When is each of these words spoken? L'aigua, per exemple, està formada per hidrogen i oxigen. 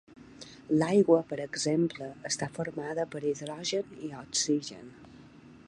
L'aigua, 0.77 1.19
per 1.33 1.37
exemple, 1.43 2.07
està 2.29 2.47
formada 2.55 3.05
per 3.13 3.21
hidrogen 3.33 3.93
i 4.09 4.13
oxigen. 4.23 4.89